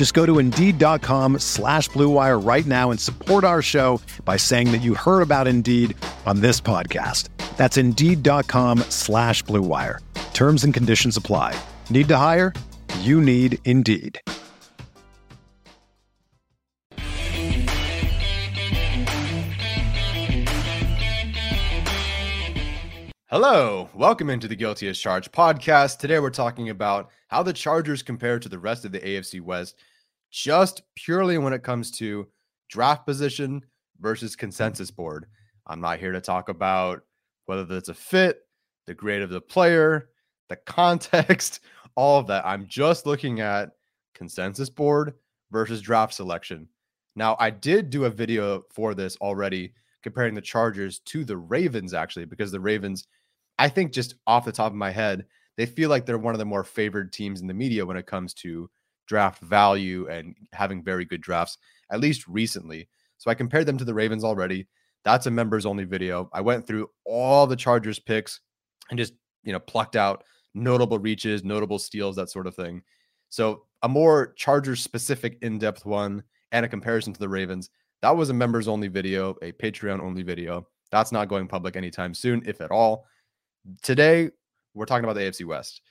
[0.00, 4.80] Just go to Indeed.com slash BlueWire right now and support our show by saying that
[4.80, 7.28] you heard about Indeed on this podcast.
[7.58, 9.98] That's Indeed.com slash BlueWire.
[10.32, 11.54] Terms and conditions apply.
[11.90, 12.54] Need to hire?
[13.00, 14.18] You need Indeed.
[23.26, 25.98] Hello, welcome into the Guilty as Charged podcast.
[25.98, 29.76] Today we're talking about how the Chargers compare to the rest of the AFC West,
[30.30, 32.26] just purely when it comes to
[32.68, 33.64] draft position
[34.00, 35.26] versus consensus board.
[35.66, 37.02] I'm not here to talk about
[37.46, 38.40] whether that's a fit,
[38.86, 40.10] the grade of the player,
[40.48, 41.60] the context,
[41.96, 42.46] all of that.
[42.46, 43.70] I'm just looking at
[44.14, 45.14] consensus board
[45.50, 46.68] versus draft selection.
[47.16, 51.92] Now, I did do a video for this already comparing the Chargers to the Ravens,
[51.92, 53.06] actually, because the Ravens
[53.60, 55.26] I think just off the top of my head,
[55.58, 58.06] they feel like they're one of the more favored teams in the media when it
[58.06, 58.70] comes to
[59.10, 61.58] draft value and having very good drafts,
[61.90, 62.88] at least recently.
[63.18, 64.68] So I compared them to the Ravens already.
[65.04, 66.30] That's a members only video.
[66.32, 68.40] I went through all the Chargers picks
[68.88, 70.22] and just, you know, plucked out
[70.54, 72.82] notable reaches, notable steals, that sort of thing.
[73.30, 77.68] So a more Chargers specific in depth one and a comparison to the Ravens.
[78.02, 80.68] That was a members only video, a Patreon only video.
[80.92, 83.06] That's not going public anytime soon, if at all.
[83.82, 84.30] Today,
[84.74, 85.82] we're talking about the AFC West.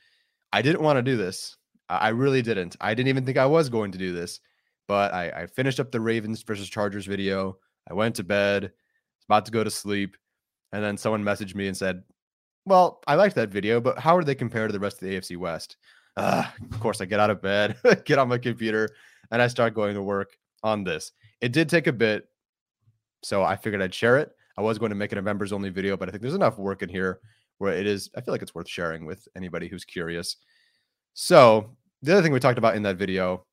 [0.54, 1.58] I didn't want to do this.
[1.90, 2.76] I really didn't.
[2.80, 4.40] I didn't even think I was going to do this,
[4.88, 7.58] but I, I finished up the Ravens versus Chargers video.
[7.90, 8.72] I went to bed,
[9.28, 10.16] about to go to sleep,
[10.72, 12.04] and then someone messaged me and said,
[12.66, 15.16] "Well, I liked that video, but how do they compare to the rest of the
[15.16, 15.78] AFC West?"
[16.16, 18.90] Uh, of course, I get out of bed, get on my computer,
[19.32, 21.12] and I start going to work on this.
[21.42, 22.28] It did take a bit,
[23.24, 24.32] so I figured I'd share it.
[24.58, 26.58] I was going to make it a members only video, but I think there's enough
[26.58, 27.22] work in here
[27.60, 30.38] where it is, I feel like it's worth sharing with anybody who's curious.
[31.14, 33.46] So, the other thing we talked about in that video,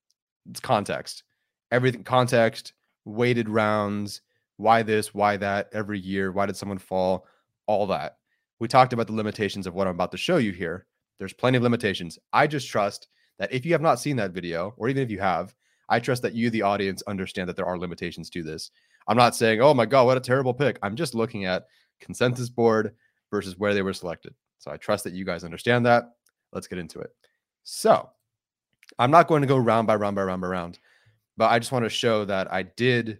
[0.48, 1.24] it's context.
[1.70, 2.72] Everything context,
[3.04, 4.22] weighted rounds,
[4.56, 7.26] why this, why that, every year, why did someone fall,
[7.66, 8.18] all that.
[8.58, 10.86] We talked about the limitations of what I'm about to show you here.
[11.18, 12.18] There's plenty of limitations.
[12.32, 13.08] I just trust
[13.38, 15.54] that if you have not seen that video, or even if you have,
[15.88, 18.70] I trust that you, the audience, understand that there are limitations to this.
[19.08, 20.78] I'm not saying, oh my God, what a terrible pick.
[20.82, 21.66] I'm just looking at
[22.00, 22.94] consensus board,
[23.30, 24.34] versus where they were selected.
[24.58, 26.04] So I trust that you guys understand that.
[26.52, 27.10] Let's get into it.
[27.64, 28.08] So
[28.98, 30.78] I'm not going to go round by round by round by round,
[31.36, 33.18] but I just want to show that I did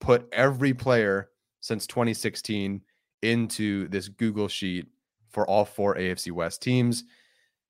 [0.00, 1.30] put every player
[1.60, 2.80] since 2016
[3.22, 4.86] into this Google sheet
[5.28, 7.04] for all four AFC West teams.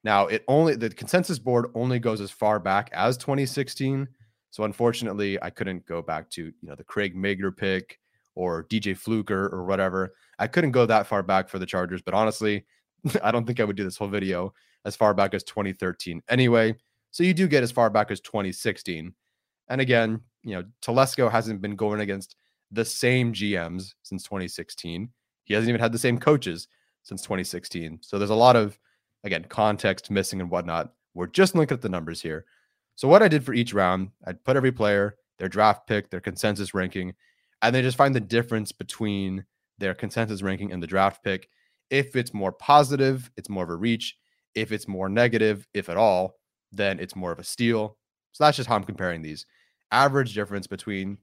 [0.02, 4.08] Now, it only the consensus board only goes as far back as 2016.
[4.50, 7.98] So unfortunately, I couldn't go back to, you know, the Craig Mager pick
[8.34, 10.14] or DJ Fluker or whatever.
[10.38, 12.64] I couldn't go that far back for the Chargers, but honestly,
[13.22, 14.54] I don't think I would do this whole video
[14.84, 16.74] as far back as 2013 anyway.
[17.10, 19.12] So you do get as far back as 2016.
[19.68, 22.36] And again, you know, Telesco hasn't been going against
[22.70, 25.08] the same GMs since 2016.
[25.44, 26.68] He hasn't even had the same coaches
[27.02, 27.98] since 2016.
[28.02, 28.78] So there's a lot of,
[29.24, 30.92] again, context missing and whatnot.
[31.14, 32.44] We're just looking at the numbers here.
[32.94, 36.20] So what I did for each round, I'd put every player, their draft pick, their
[36.20, 37.14] consensus ranking,
[37.62, 39.44] and they just find the difference between
[39.78, 41.48] their consensus ranking and the draft pick.
[41.88, 44.16] If it's more positive, it's more of a reach.
[44.54, 46.39] If it's more negative, if at all,
[46.72, 47.96] then it's more of a steal.
[48.32, 49.46] So that's just how I'm comparing these.
[49.92, 51.18] Average difference between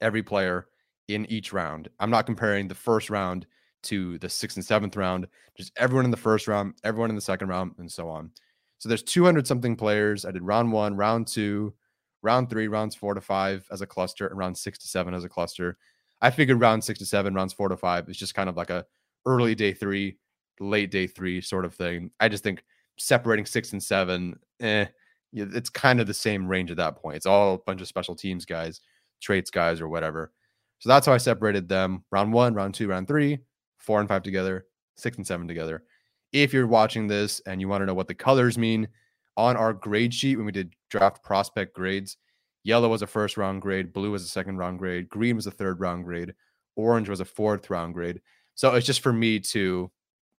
[0.00, 0.66] every player
[1.08, 1.88] in each round.
[2.00, 3.46] I'm not comparing the first round
[3.84, 5.26] to the sixth and seventh round,
[5.56, 8.30] just everyone in the first round, everyone in the second round, and so on.
[8.78, 10.24] So there's 200 something players.
[10.24, 11.74] I did round one, round two,
[12.22, 15.24] round three, rounds four to five as a cluster, and round six to seven as
[15.24, 15.78] a cluster.
[16.20, 18.70] I figured round six to seven, rounds four to five is just kind of like
[18.70, 18.86] a
[19.26, 20.18] early day three,
[20.60, 22.10] late day three sort of thing.
[22.20, 22.64] I just think
[22.98, 24.86] separating six and seven, eh,
[25.32, 27.16] it's kind of the same range at that point.
[27.16, 28.80] It's all a bunch of special teams guys,
[29.20, 30.32] traits guys, or whatever.
[30.78, 33.38] So that's how I separated them round one, round two, round three,
[33.78, 34.66] four and five together,
[34.96, 35.84] six and seven together.
[36.32, 38.88] If you're watching this and you want to know what the colors mean
[39.36, 42.16] on our grade sheet when we did draft prospect grades,
[42.64, 45.50] yellow was a first round grade, blue was a second round grade, green was a
[45.50, 46.34] third round grade,
[46.76, 48.20] orange was a fourth round grade.
[48.54, 49.90] So it's just for me to,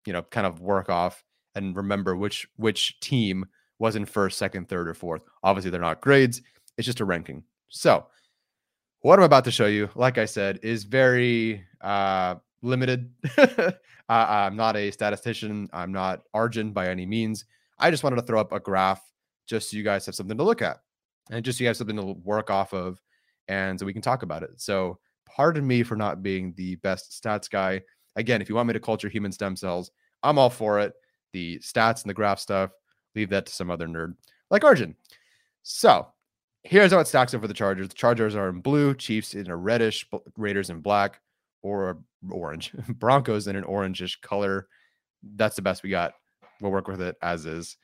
[0.05, 1.23] you know, kind of work off
[1.55, 3.45] and remember which which team
[3.79, 5.21] was in first, second, third, or fourth.
[5.43, 6.41] Obviously, they're not grades.
[6.77, 7.43] It's just a ranking.
[7.69, 8.05] So
[9.01, 13.11] what I'm about to show you, like I said, is very uh, limited.
[14.09, 15.69] I'm not a statistician.
[15.73, 17.45] I'm not Arjun by any means.
[17.79, 19.01] I just wanted to throw up a graph
[19.45, 20.77] just so you guys have something to look at
[21.29, 23.01] and just so you have something to work off of
[23.47, 24.51] and so we can talk about it.
[24.55, 27.81] So, pardon me for not being the best stats guy.
[28.15, 29.91] Again, if you want me to culture human stem cells,
[30.21, 30.93] I'm all for it.
[31.33, 32.71] The stats and the graph stuff,
[33.15, 34.15] leave that to some other nerd
[34.49, 34.95] like Arjun.
[35.63, 36.07] So,
[36.63, 37.89] here's how it stacks up for the Chargers.
[37.89, 40.07] The Chargers are in blue, Chiefs in a reddish,
[40.37, 41.19] Raiders in black
[41.61, 41.99] or
[42.29, 44.67] orange, Broncos in an orangish color.
[45.35, 46.13] That's the best we got.
[46.61, 47.77] We'll work with it as is.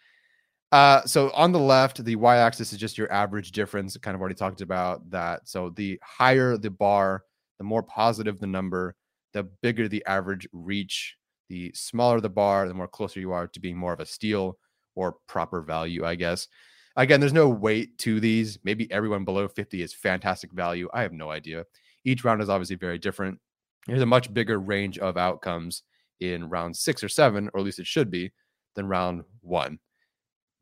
[0.71, 3.97] Uh, so on the left, the y-axis is just your average difference.
[3.97, 5.47] Kind of already talked about that.
[5.49, 7.23] So the higher the bar,
[7.57, 8.95] the more positive the number,
[9.33, 11.17] the bigger the average reach.
[11.49, 14.57] The smaller the bar, the more closer you are to being more of a steal
[14.95, 16.47] or proper value, I guess.
[16.95, 18.59] Again, there's no weight to these.
[18.63, 20.89] Maybe everyone below 50 is fantastic value.
[20.93, 21.65] I have no idea.
[22.03, 23.39] Each round is obviously very different.
[23.87, 25.83] There's a much bigger range of outcomes
[26.19, 28.31] in round six or seven, or at least it should be,
[28.75, 29.79] than round one.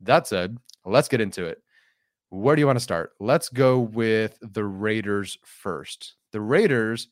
[0.00, 1.58] That said, let's get into it.
[2.30, 3.12] Where do you want to start?
[3.20, 6.14] Let's go with the Raiders first.
[6.32, 7.08] The Raiders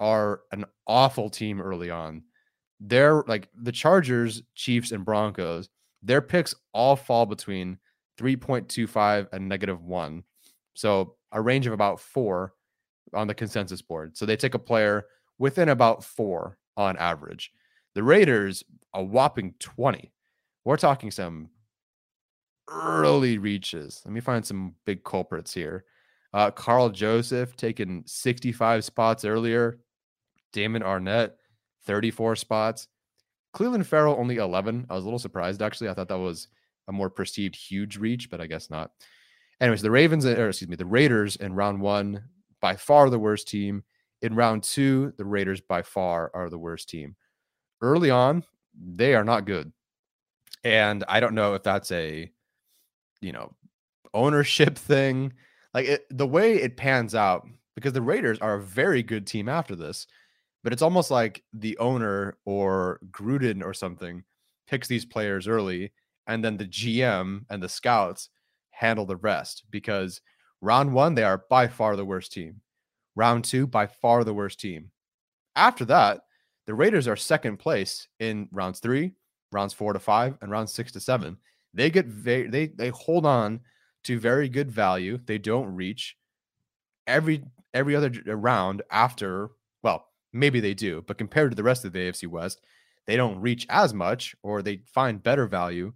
[0.00, 2.22] are an awful team early on.
[2.80, 5.68] They're like the Chargers, Chiefs, and Broncos.
[6.02, 7.78] Their picks all fall between
[8.18, 10.24] 3.25 and negative one.
[10.74, 12.54] So a range of about four
[13.14, 14.16] on the consensus board.
[14.16, 15.06] So they take a player
[15.38, 17.52] within about four on average.
[17.94, 18.62] The Raiders,
[18.94, 20.12] a whopping 20.
[20.64, 21.48] We're talking some
[22.68, 24.02] early reaches.
[24.04, 25.84] Let me find some big culprits here.
[26.34, 29.78] Uh, Karl Joseph taking 65 spots earlier.
[30.52, 31.32] Damon Arnette,
[31.86, 32.88] 34 spots.
[33.54, 34.86] Clelin Ferrell only 11.
[34.90, 35.88] I was a little surprised, actually.
[35.88, 36.48] I thought that was
[36.88, 38.90] a more perceived huge reach, but I guess not.
[39.60, 42.24] Anyways, the Ravens, uh, or excuse me, the Raiders in round one,
[42.60, 43.82] by far the worst team.
[44.22, 47.16] In round two, the Raiders by far are the worst team.
[47.80, 48.44] Early on,
[48.74, 49.72] they are not good.
[50.64, 52.30] And I don't know if that's a,
[53.20, 53.54] you know,
[54.12, 55.32] ownership thing.
[55.72, 59.48] Like it, the way it pans out, because the Raiders are a very good team
[59.48, 60.06] after this,
[60.66, 64.24] but it's almost like the owner or Gruden or something
[64.66, 65.92] picks these players early
[66.26, 68.30] and then the GM and the scouts
[68.70, 70.20] handle the rest because
[70.60, 72.62] round one, they are by far the worst team.
[73.14, 74.90] Round two, by far the worst team.
[75.54, 76.22] After that,
[76.66, 79.12] the Raiders are second place in rounds three,
[79.52, 81.36] rounds four to five, and rounds six to seven.
[81.74, 83.60] They get very, they they hold on
[84.02, 85.20] to very good value.
[85.26, 86.16] They don't reach
[87.06, 89.50] every every other uh, round after.
[90.36, 92.60] Maybe they do, but compared to the rest of the AFC West,
[93.06, 95.92] they don't reach as much, or they find better value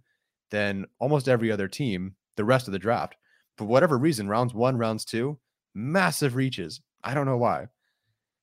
[0.49, 3.15] than almost every other team the rest of the draft.
[3.57, 5.37] For whatever reason, rounds one, rounds two,
[5.75, 6.81] massive reaches.
[7.03, 7.67] I don't know why.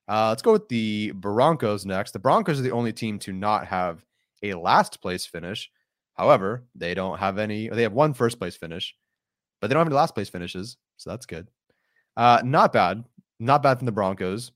[0.09, 2.13] Uh, let's go with the Broncos next.
[2.13, 4.05] The Broncos are the only team to not have
[4.43, 5.71] a last place finish.
[6.15, 8.95] However, they don't have any, they have one first place finish,
[9.61, 10.77] but they don't have any last place finishes.
[10.97, 11.49] So that's good.
[12.17, 13.05] Uh, not bad.
[13.39, 14.53] Not bad from the Broncos.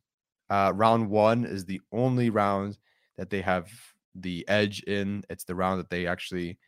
[0.53, 2.77] Uh, round one is the only round
[3.17, 3.71] that they have
[4.15, 5.25] the edge in.
[5.31, 6.59] It's the round that they actually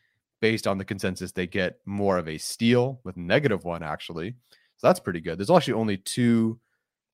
[0.40, 4.34] based on the consensus, they get more of a steal with negative one, actually.
[4.76, 5.38] So that's pretty good.
[5.38, 6.58] There's actually only two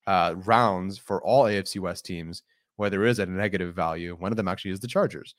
[0.05, 2.43] uh, rounds for all AFC West teams
[2.75, 4.15] where there is a negative value.
[4.19, 5.35] One of them actually is the Chargers.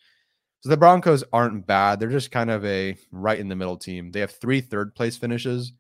[0.61, 1.99] So the Broncos aren't bad.
[1.99, 4.11] They're just kind of a right in the middle team.
[4.11, 5.73] They have three third place finishes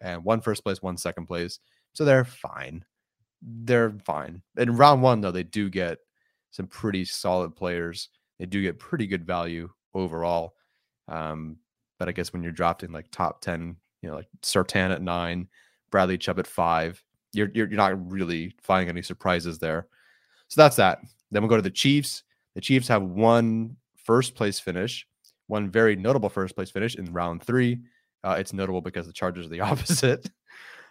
[0.00, 1.58] and one first place, one second place.
[1.92, 2.84] So they're fine.
[3.46, 4.42] They're fine.
[4.56, 5.98] In round one, though, they do get
[6.50, 8.08] some pretty solid players.
[8.38, 10.54] They do get pretty good value overall.
[11.08, 11.58] Um,
[11.98, 15.48] but I guess when you're drafting like top 10, you know, like Surtain at nine,
[15.90, 19.86] Bradley Chubb at five, you're, you're, you're not really finding any surprises there.
[20.48, 20.98] So that's that.
[21.30, 22.24] Then we'll go to the Chiefs.
[22.54, 25.06] The Chiefs have one first place finish,
[25.46, 27.80] one very notable first place finish in round three.
[28.24, 30.30] Uh, it's notable because the Chargers are the opposite.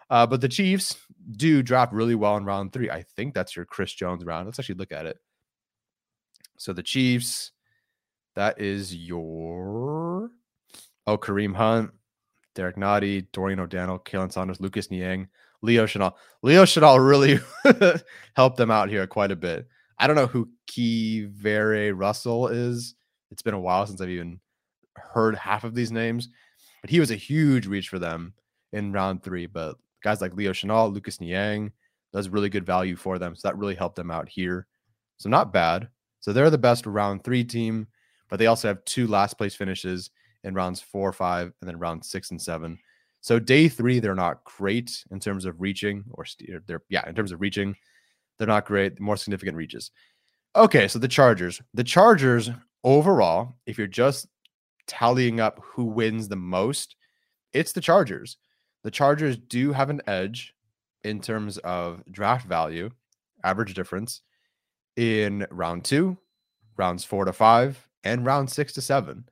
[0.10, 0.98] Uh, but the Chiefs
[1.32, 2.90] do drop really well in round three.
[2.90, 4.46] I think that's your Chris Jones round.
[4.46, 5.18] Let's actually look at it.
[6.58, 7.52] So the Chiefs,
[8.36, 10.30] that is your
[11.08, 11.92] oh Kareem Hunt,
[12.54, 15.28] Derek Nnadi, Dorian O'Daniel, Khalen Saunders, Lucas Niang,
[15.62, 16.14] Leo Chenal.
[16.42, 17.40] Leo Chenal really
[18.36, 19.68] helped them out here quite a bit.
[19.98, 22.96] I don't know who KeiVarae Russell is.
[23.32, 24.40] It's been a while since I've even
[24.96, 26.30] heard half of these names,
[26.82, 28.34] but he was a huge reach for them
[28.72, 29.46] in round three.
[29.46, 31.72] But guys like Leo Chenal, Lucas Niang,
[32.14, 33.36] that's really good value for them.
[33.36, 34.68] So that really helped them out here.
[35.18, 35.90] So not bad.
[36.20, 37.88] So they're the best round three team,
[38.30, 40.12] but they also have two last place finishes
[40.44, 42.78] in rounds four, five, and then round six and seven.
[43.22, 47.16] So day three, they're not great in terms of reaching, or st- they're yeah, in
[47.16, 47.76] terms of reaching,
[48.38, 49.00] they're not great.
[49.00, 49.90] More significant reaches.
[50.56, 51.64] Okay, so the Chargers.
[51.74, 52.52] The Chargers
[52.84, 54.28] overall, if you're just
[54.86, 56.96] tallying up who wins the most,
[57.54, 58.38] it's the Chargers.
[58.86, 60.54] The Chargers do have an edge
[61.04, 62.92] in terms of draft value,
[63.44, 64.22] average difference
[64.96, 66.20] in round two,
[66.78, 69.28] rounds four to five, and round six to seven.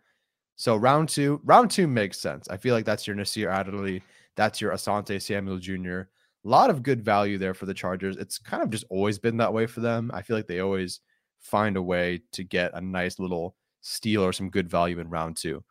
[0.56, 2.48] So round two, round two makes sense.
[2.50, 4.02] I feel like that's your Nasir Adderley,
[4.36, 6.00] that's your Asante Samuel Jr.
[6.00, 6.08] A
[6.46, 8.18] lot of good value there for the Chargers.
[8.18, 10.10] It's kind of just always been that way for them.
[10.16, 11.02] I feel like they always
[11.38, 15.38] find a way to get a nice little steal or some good value in round
[15.38, 15.64] two.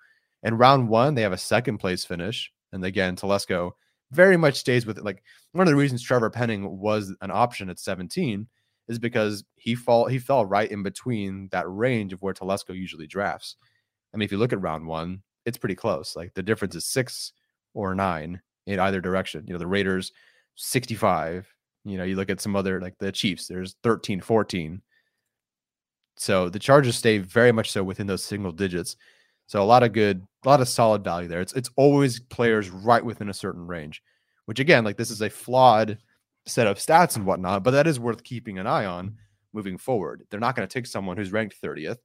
[0.44, 2.52] In round one, they have a second place finish.
[2.72, 3.72] And again, Telesco
[4.10, 5.04] very much stays with it.
[5.04, 8.46] Like one of the reasons Trevor Penning was an option at 17
[8.88, 13.06] is because he fall he fell right in between that range of where Telesco usually
[13.06, 13.56] drafts.
[14.12, 16.14] I mean, if you look at round one, it's pretty close.
[16.14, 17.32] Like the difference is six
[17.74, 19.44] or nine in either direction.
[19.46, 20.12] You know, the Raiders
[20.56, 21.48] 65.
[21.84, 24.82] You know, you look at some other like the Chiefs, there's 13, 14.
[26.16, 28.96] So the Chargers stay very much so within those single digits.
[29.46, 31.40] So a lot of good, a lot of solid value there.
[31.40, 34.02] It's it's always players right within a certain range,
[34.46, 35.98] which again, like this is a flawed
[36.46, 39.16] set of stats and whatnot, but that is worth keeping an eye on
[39.52, 40.24] moving forward.
[40.30, 41.98] They're not going to take someone who's ranked 30th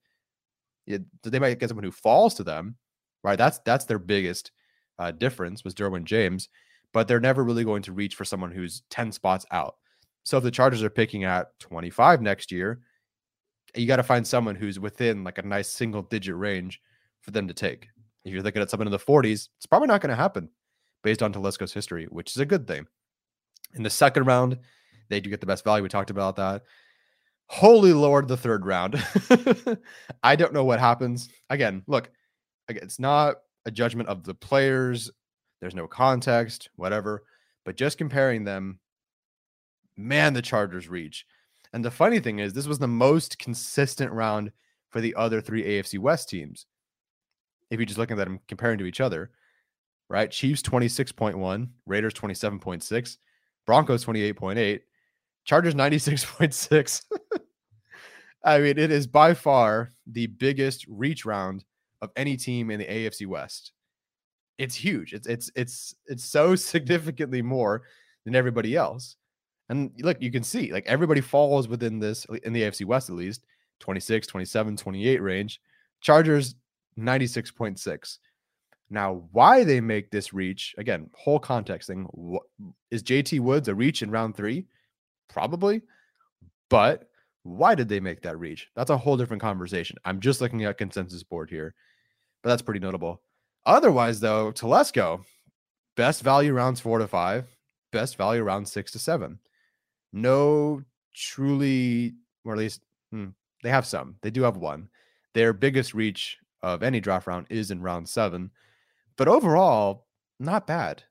[0.88, 2.75] it, they might get someone who falls to them,
[3.24, 3.38] right?
[3.38, 4.51] That's that's their biggest
[4.98, 6.50] uh, difference was Derwin James,
[6.94, 9.75] but they're never really going to reach for someone who's 10 spots out.
[10.24, 12.79] So if the Chargers are picking at 25 next year,
[13.75, 16.82] you got to find someone who's within like a nice single digit range
[17.27, 17.89] for them to take.
[18.24, 20.50] If you're looking at someone in the 40s, it's probably not going to happen
[21.03, 22.88] based on Telesco's history, which is a good thing.
[23.75, 24.57] In the second round,
[25.10, 25.84] they do get the best value.
[25.84, 26.63] We talked about that.
[27.48, 29.01] Holy Lord, the third round.
[30.24, 31.29] I don't know what happens.
[31.50, 32.10] Again, look,
[32.69, 35.12] it's not a judgment of the players.
[35.60, 37.24] There's no context, whatever.
[37.65, 38.79] But just comparing them,
[39.98, 41.25] man, the Chargers reach.
[41.74, 44.51] And the funny thing is, this was the most consistent round
[44.89, 46.65] for the other three AFC West teams.
[47.69, 49.31] If you're just looking at them comparing to each other,
[50.09, 50.31] right?
[50.31, 53.17] Chiefs 26.1, Raiders 27.6,
[53.65, 54.79] Broncos 28.8,
[55.43, 57.01] Chargers 96.6.
[58.43, 61.65] I mean, it is by far the biggest reach round
[62.01, 63.74] of any team in the AFC West.
[64.57, 65.13] It's huge.
[65.13, 67.83] It's it's it's it's so significantly more
[68.25, 69.17] than everybody else.
[69.69, 73.15] And look, you can see like everybody falls within this in the AFC West at
[73.15, 73.45] least
[73.79, 75.62] 26, 27, 28 range.
[76.01, 76.55] Chargers
[76.97, 78.17] 96.6.
[78.89, 82.07] Now, why they make this reach, again, whole context thing.
[82.89, 84.65] Is JT Woods a reach in round three?
[85.29, 85.81] Probably.
[86.69, 87.09] But
[87.43, 88.69] why did they make that reach?
[88.75, 89.97] That's a whole different conversation.
[90.05, 91.75] I'm just looking at consensus board here,
[92.43, 93.21] but that's pretty notable.
[93.65, 95.23] Otherwise, though, Telesco,
[95.95, 97.45] best value rounds four to five,
[97.91, 99.39] best value round six to seven.
[100.13, 103.27] No truly, or at least hmm,
[103.63, 104.15] they have some.
[104.21, 104.89] They do have one.
[105.33, 108.51] Their biggest reach of any draft round is in round seven,
[109.17, 110.05] but overall,
[110.39, 111.03] not bad.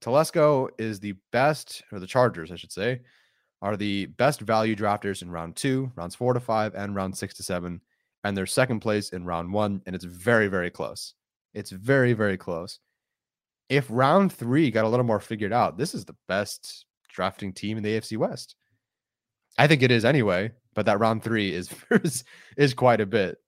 [0.00, 3.00] Telesco is the best, or the Chargers, I should say,
[3.62, 7.34] are the best value drafters in round two, rounds four to five, and round six
[7.34, 7.80] to seven.
[8.24, 9.82] And they're second place in round one.
[9.86, 11.14] And it's very, very close.
[11.54, 12.78] It's very, very close.
[13.68, 17.76] If round three got a little more figured out, this is the best drafting team
[17.76, 18.56] in the AFC West.
[19.58, 22.24] I think it is anyway, but that round three is is,
[22.56, 23.38] is quite a bit.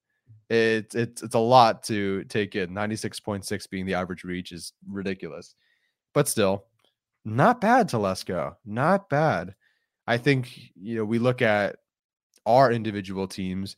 [0.53, 2.71] It's it's it's a lot to take in.
[2.71, 5.55] 96.6 being the average reach is ridiculous.
[6.13, 6.67] But still,
[7.25, 8.57] not bad, Telesco.
[8.67, 9.55] Not bad.
[10.07, 11.77] I think you know we look at
[12.45, 13.77] our individual teams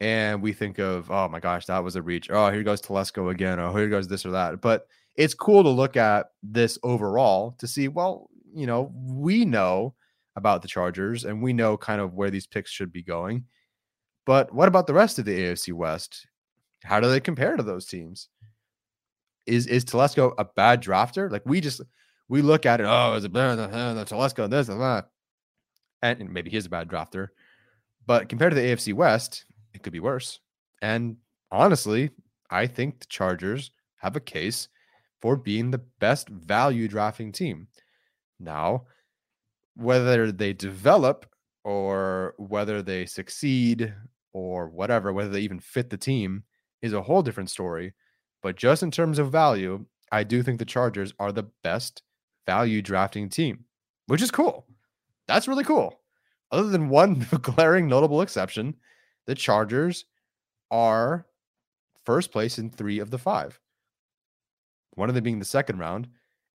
[0.00, 3.30] and we think of oh my gosh that was a reach oh here goes Telesco
[3.30, 4.86] again oh here goes this or that but
[5.16, 9.94] it's cool to look at this overall to see well you know we know
[10.36, 13.44] about the Chargers and we know kind of where these picks should be going
[14.26, 16.26] but what about the rest of the AFC West
[16.84, 18.28] how do they compare to those teams
[19.46, 21.80] is is Telesco a bad drafter like we just
[22.28, 25.08] we look at it oh is it better than eh, Telesco this and that
[26.02, 27.28] and maybe he's a bad drafter,
[28.06, 30.40] but compared to the AFC West, it could be worse.
[30.82, 31.16] And
[31.50, 32.10] honestly,
[32.50, 34.68] I think the Chargers have a case
[35.20, 37.68] for being the best value drafting team.
[38.38, 38.84] Now,
[39.74, 41.26] whether they develop
[41.64, 43.92] or whether they succeed
[44.36, 46.42] or whatever, whether they even fit the team
[46.82, 47.94] is a whole different story.
[48.42, 52.02] But just in terms of value, I do think the Chargers are the best
[52.44, 53.64] value drafting team,
[54.08, 54.66] which is cool.
[55.26, 56.00] That's really cool.
[56.52, 58.74] Other than one glaring notable exception,
[59.26, 60.04] the Chargers
[60.70, 61.26] are
[62.04, 63.58] first place in three of the five.
[64.96, 66.08] One of them being the second round,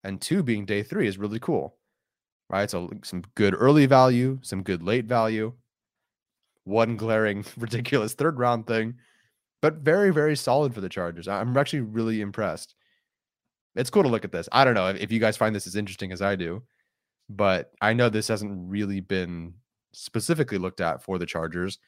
[0.03, 1.77] and two being day three is really cool.
[2.47, 2.69] Right.
[2.69, 5.53] So some good early value, some good late value,
[6.63, 8.95] one glaring ridiculous third round thing,
[9.61, 11.27] but very, very solid for the Chargers.
[11.27, 12.75] I'm actually really impressed.
[13.75, 14.49] It's cool to look at this.
[14.51, 16.63] I don't know if you guys find this as interesting as I do,
[17.29, 19.53] but I know this hasn't really been
[19.93, 21.79] specifically looked at for the Chargers.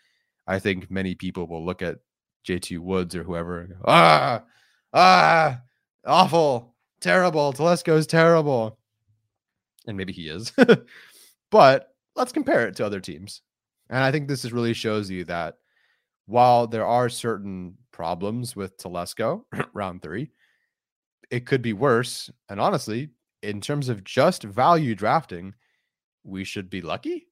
[0.47, 1.99] I think many people will look at
[2.47, 3.65] JT Woods or whoever.
[3.65, 4.43] Go, ah,
[4.93, 5.61] ah,
[6.05, 7.53] awful, terrible.
[7.53, 8.77] Telesco's terrible.
[9.87, 10.53] And maybe he is.
[11.51, 13.41] but let's compare it to other teams.
[13.89, 15.55] And I think this is really shows you that
[16.25, 20.31] while there are certain problems with Telesco round three,
[21.29, 22.29] it could be worse.
[22.49, 23.09] And honestly,
[23.41, 25.53] in terms of just value drafting,
[26.23, 27.27] we should be lucky